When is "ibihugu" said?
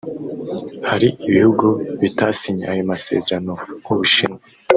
1.27-1.65